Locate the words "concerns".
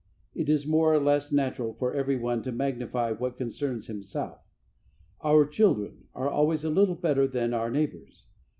3.37-3.85